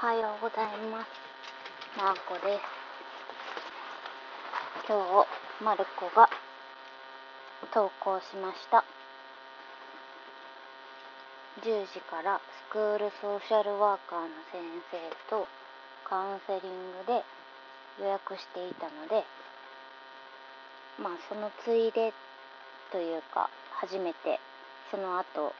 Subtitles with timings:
[0.00, 1.10] はようございます。
[1.98, 2.62] マーコです。
[4.86, 4.94] 今
[5.26, 6.30] 日、マルコが
[7.74, 8.84] 投稿しました。
[11.66, 12.38] 10時から
[12.70, 14.62] スクールソーシャルワーカーの先
[14.94, 15.48] 生と
[16.08, 16.70] カウンセリン
[17.02, 17.24] グで
[17.98, 19.26] 予約していたので、
[21.02, 22.14] まあそのついで
[22.92, 24.38] というか、初めて
[24.92, 25.52] その後、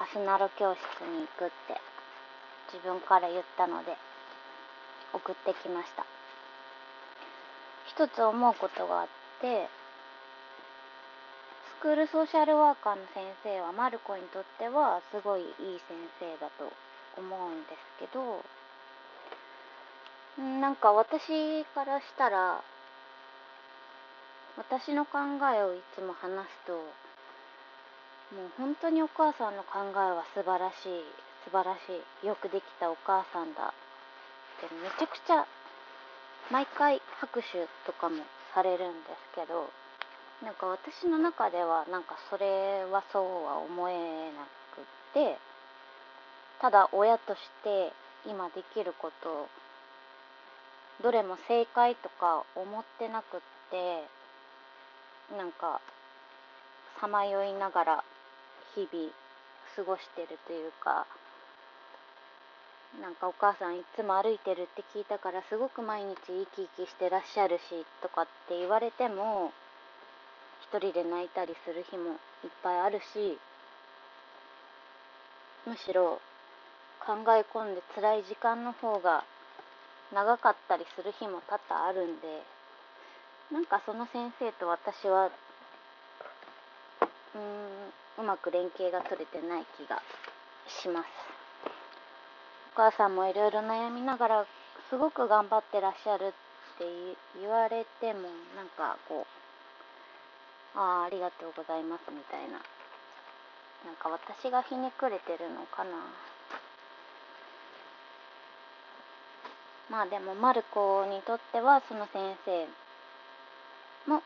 [0.00, 1.93] アスナロ教室に行くって
[2.74, 3.96] 自分から言ったので
[5.14, 6.04] 送ってきました。
[7.94, 9.06] 一つ思うことがあっ
[9.40, 9.68] て
[11.78, 15.46] スクールソーシャルワーカーの先生はマルコにとってはすごいいい
[15.86, 16.72] 先生だと
[17.16, 18.42] 思うんですけど
[20.60, 22.62] なんか私からしたら
[24.56, 25.18] 私の考
[25.54, 31.04] えをいつも話すともう本当にお母さんの考えは素晴らしい
[31.44, 31.78] 素晴らし
[32.22, 32.26] い。
[32.26, 33.72] よくできたお母さんだ。
[33.72, 35.46] ってめちゃくちゃ
[36.50, 38.22] 毎回拍手とかも
[38.54, 39.68] されるんですけど
[40.42, 45.38] なんか私の中ではなんかそれはそうは思えなくって
[46.60, 47.92] ただ親として
[48.28, 49.48] 今できること
[51.02, 54.04] どれも正解とか思ってなくって
[55.36, 55.80] なんか
[57.00, 58.04] さまよいながら
[58.74, 59.10] 日々
[59.76, 61.06] 過ごしてるというか
[63.00, 69.52] なんかお母さんいつも歩いてるって聞いたからすごく毎日生き生きしてらっしゃるしとかって言われても
[70.62, 72.12] 一人で泣いたりする日も
[72.44, 73.38] いっぱいあるし
[75.66, 76.20] むしろ
[77.00, 79.24] 考え込んで辛い時間の方が
[80.12, 82.42] 長かったりする日も多々あるんで
[83.52, 90.00] なんかその先生と私はうーんうまく連携が取れてない気が
[90.68, 91.43] します。
[92.76, 94.46] 母さんもいろいろ悩みながら
[94.90, 96.84] すごく頑張ってらっしゃるって
[97.40, 102.58] 言われてもなんかこうああありがとうございますみたいな。
[103.84, 105.90] なんか私がひねくれてるのかな。
[109.90, 112.66] まあでもマルコにとってはその先生
[114.10, 114.22] も、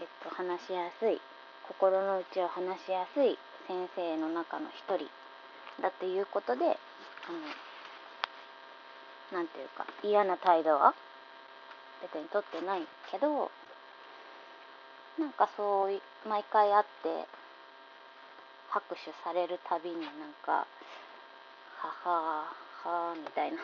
[0.00, 1.20] えっと、話しやすい
[1.68, 5.06] 心の内を話しやすい先生の中の一人
[5.80, 6.74] だということであの
[9.32, 10.94] 何ていうか嫌な態度は？
[12.02, 13.50] 別にとってないけど
[15.18, 17.26] なんかそう毎回会って
[18.70, 20.10] 拍手されるたびになん
[20.44, 20.66] か
[21.78, 23.58] 「ははーはー」みたいな。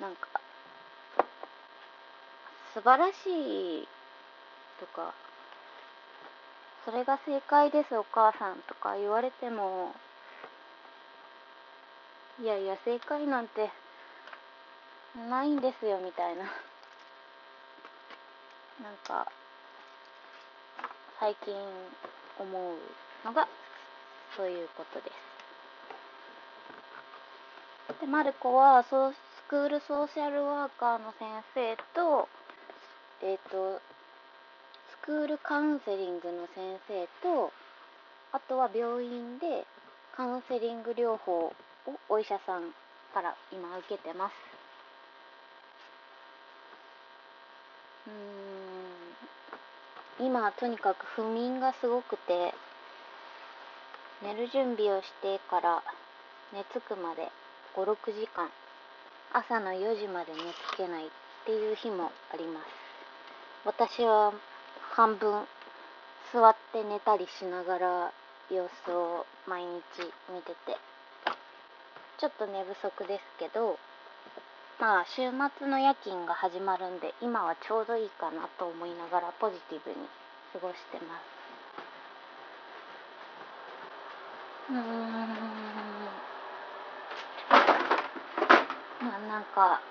[0.00, 0.28] なんか
[2.72, 3.88] 素晴らしい
[4.80, 5.12] とか
[6.86, 9.94] それが正解ですお母さんとか言われても
[12.40, 13.70] いやいや正解なんて
[15.28, 16.44] ないんですよみたいな。
[18.82, 19.30] なんか
[21.20, 21.54] 最近
[22.38, 22.76] 思う
[23.24, 23.46] のが
[24.36, 25.32] そういうことです。
[28.00, 29.16] でマルコはソス
[29.48, 32.28] クールソーシャルワーカーの先生と
[33.22, 33.80] えっ、ー、と
[35.02, 37.52] スクールカウンセリングの先生と
[38.32, 39.66] あとは病院で
[40.16, 41.52] カウンセリング療法
[41.86, 42.72] をお医者さん
[43.14, 44.32] から今受けてます。
[48.08, 48.10] う
[50.24, 50.26] ん。
[50.26, 52.54] 今とにかく不眠がすごくて
[54.22, 55.82] 寝る準備をしてから
[56.52, 57.30] 寝つくまで
[57.74, 58.50] 56時間
[59.32, 60.38] 朝の4時まで寝
[60.72, 61.08] つけないっ
[61.46, 62.66] ていう日もあります。
[63.64, 64.32] 私は
[64.94, 65.46] 半分
[66.32, 68.12] 座って寝たりしながら
[68.50, 69.72] 様子を毎日
[70.32, 70.76] 見てて
[72.22, 73.76] ちょっと寝不足ですけど
[74.78, 75.22] まあ週
[75.58, 79.96] 末の夜勤が始まるんで今はちょうどいいかなと思いながらポジティブに
[80.52, 81.22] 過ごしてます。
[84.70, 84.82] うーん。
[89.02, 89.82] まあなんか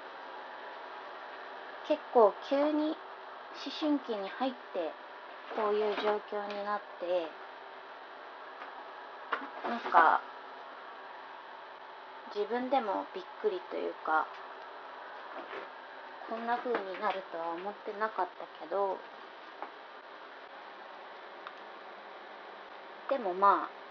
[1.89, 2.95] 結構急に思
[3.77, 4.93] 春期に入って
[5.57, 7.27] こういう状況になって
[9.67, 10.21] なんか
[12.33, 14.25] 自分でもびっくりというか
[16.29, 18.97] こんな風になるとは思ってなかったけど
[23.09, 23.81] でもまあ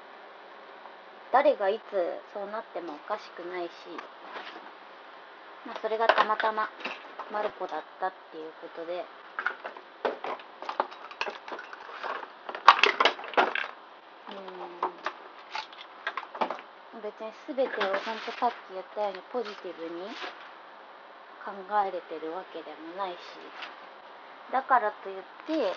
[1.32, 1.92] 誰がいつ
[2.32, 3.70] そうなってもおかしくないし、
[5.66, 6.70] まあ、それがたまたま
[7.31, 9.04] マルコだったっていうことで
[16.89, 20.06] うん別に全てを本当さっき言ったようにポジティブに
[21.44, 23.19] 考えれてるわけでもないし
[24.52, 25.75] だからといってう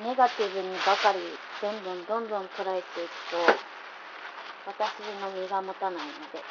[0.00, 1.20] ーんネガティブにばかり
[1.62, 3.38] どんどんどんどん捉えていくと
[4.66, 6.42] 私の身が持たないので。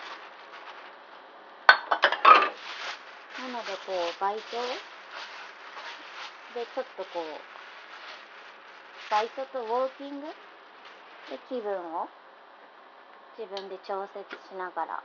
[3.44, 4.56] なのでこうバイト
[6.56, 7.53] でちょっとこう
[9.14, 10.28] バイトとウォーキング？
[11.30, 12.10] で気分を？
[13.38, 15.04] 自分で調節しながら。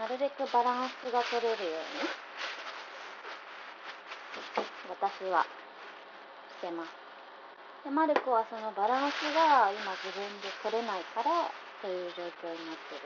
[0.00, 2.08] なるべくバランスが取れるように。
[4.88, 5.44] 私は。
[5.44, 6.88] してます。
[7.84, 11.52] でマルコはそのバランスが今自分で取れないから
[11.84, 13.04] そういう状況になってる。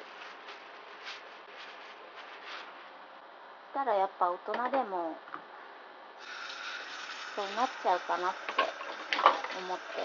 [3.75, 4.39] したらやっぱ大
[4.71, 5.19] 人でも
[7.39, 8.67] そうなっちゃうかなって
[9.63, 10.03] 思って。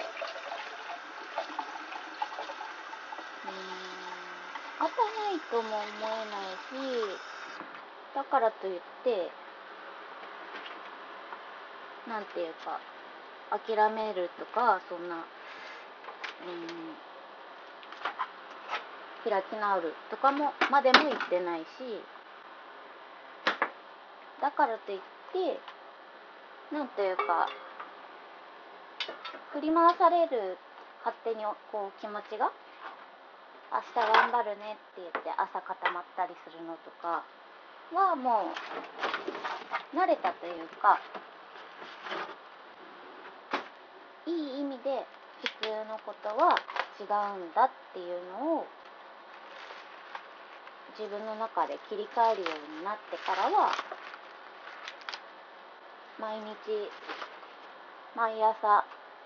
[3.50, 4.86] うん。
[4.86, 7.18] 朝ないとも思えないし
[8.14, 9.32] だからといって
[12.08, 12.80] なんていうか
[13.50, 15.24] 諦めるとかそんなうん
[19.28, 21.66] 開き直るとかもまでも言ってないし
[24.40, 25.00] だからといっ
[25.32, 25.73] て
[26.74, 27.46] なんというか
[29.54, 30.58] 振り回される
[31.06, 32.50] 勝手にこう気持ちが
[33.70, 37.22] 明日頑張るねって言って朝固まったりするのとか
[37.94, 38.50] はも
[39.94, 40.98] う慣れたというか
[44.26, 45.06] いい意味で
[45.62, 46.58] 普通のことは
[46.98, 47.06] 違
[47.38, 48.66] うんだっていうのを
[50.98, 53.70] 自分の中で切り替えるようになってからは
[56.20, 56.92] 毎日
[58.16, 58.86] 毎朝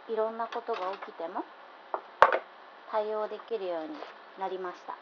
[0.09, 1.43] いろんなことが起きても
[2.89, 3.89] 対応できるように
[4.39, 4.95] なりました。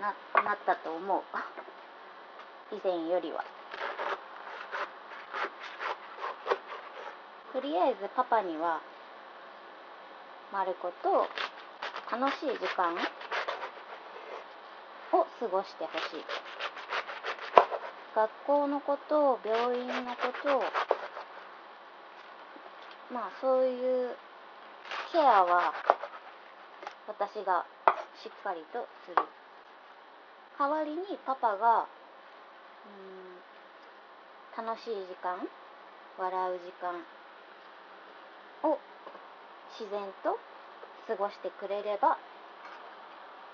[0.00, 1.22] ななったと思う。
[2.74, 3.44] 以前よりは。
[7.52, 8.80] とりあえずパパには
[10.52, 11.26] マルコと
[12.10, 12.94] 楽しい時間
[15.12, 16.45] を過ごしてほしい。
[18.16, 20.62] 学校のことを病院のことを
[23.12, 24.16] まあそういう
[25.12, 25.74] ケアは
[27.06, 27.66] 私が
[28.16, 29.16] しっかりとする。
[30.58, 31.84] 代わりにパパが
[32.88, 35.36] うん楽しい時間
[36.16, 36.96] 笑う時間
[38.64, 38.78] を
[39.78, 40.38] 自然と
[41.06, 42.16] 過ごしてくれれば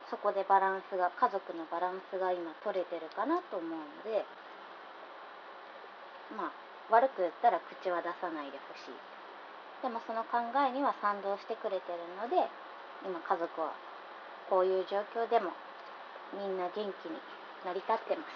[0.09, 3.71] そこでバランスが家族のバランスが今取れてるかなと思う
[4.07, 4.25] ので
[6.37, 6.53] まあ
[6.91, 8.97] 悪く言ったら口は出さないでほしい。
[9.83, 12.39] でもその考えには賛同してくれてるので
[13.03, 13.75] 今家族は
[14.49, 15.51] こういう状況でも
[16.39, 17.19] みんな元気に
[17.67, 18.31] 成り立ってます。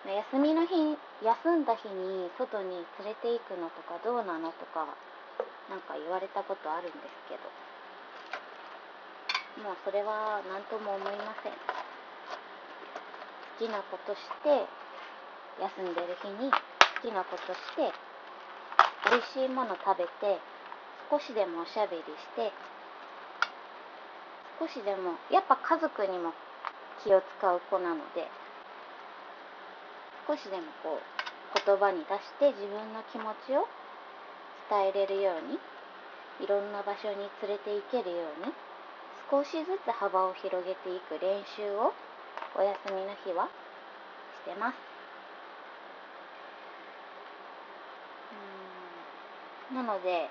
[0.00, 4.88] 休みの日休んだ日に外に連れて行くのとかどうなのとか
[5.68, 7.44] なんか言われたことあるんですけど
[9.68, 11.52] もうそれは何とも思いません。
[11.52, 11.58] 好
[13.66, 14.64] きなことして
[15.60, 16.56] 休んでる日に好
[17.04, 17.92] きなことして
[19.12, 20.40] 美味しいもの食べて
[21.10, 22.52] 少しでもおしゃべりして
[24.58, 26.32] 少しでもやっぱ家族にも
[27.04, 28.28] 気を使う子なので
[30.28, 31.20] 少しでもこう
[31.66, 33.66] 言葉に出して自分の気持ちを
[34.70, 35.58] 伝えれるように
[36.44, 38.52] いろんな場所に連れて行けるように
[39.30, 41.92] 少しずつ幅を広げていく練習を
[42.54, 43.48] お休みの日は
[44.44, 44.89] してます。
[49.74, 50.28] なので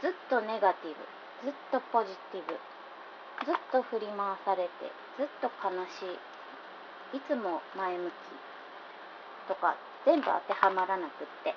[0.00, 0.96] ずっとネガティブ
[1.44, 2.56] ずっとポジティブ
[3.44, 6.06] ずっと振り回されてずっと悲し
[7.14, 8.12] いいつも前向き
[9.48, 11.54] とか全部当てはまらなくって。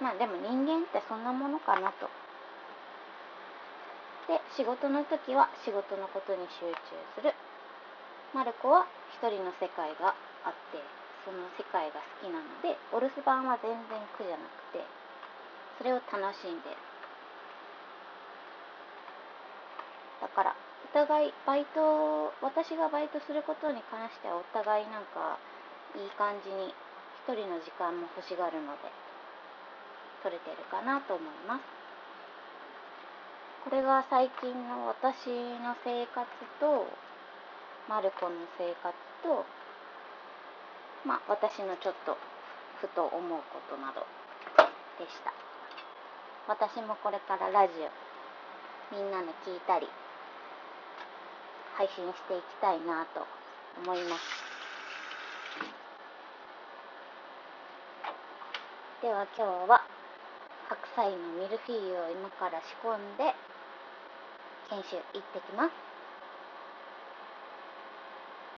[0.00, 2.08] まあでも人間ってそんなものかなと。
[4.28, 6.76] で仕事の時は仕事のことに集中
[7.16, 7.34] する。
[8.34, 10.14] マルコは一人の世界が
[10.44, 14.80] あってその世界が好きなのでお留守番は全然苦じゃなくて
[15.76, 16.76] それを楽しんでる。
[20.24, 25.36] だからお互いバイト私がバイトすることに関してはお互いなんか
[25.94, 28.88] いい感じに一人の時間も欲しがるので
[30.24, 31.62] 取れてるかなと思います。
[33.68, 35.28] これが最近の私
[35.60, 36.24] の生活
[36.56, 36.88] と
[37.86, 39.44] マルコの生活と
[41.04, 42.16] まあ私のちょっと
[42.80, 44.06] ふと思うことなど
[44.98, 45.32] でした。
[46.48, 47.90] 私もこれからラジオ
[48.94, 49.86] みんなの聞いたり
[51.76, 53.26] 配信していきたいなと
[53.82, 54.22] 思います。
[59.02, 59.84] では今日は
[60.68, 63.34] 白菜のミルフィーユを今から仕込んで
[64.70, 65.87] 研修行ってきます。